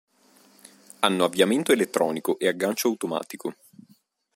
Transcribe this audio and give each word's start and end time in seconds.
Hanno 1.01 1.23
avviamento 1.25 1.71
elettronico 1.71 2.39
e 2.39 2.47
aggancio 2.47 2.87
automatico. 2.87 3.53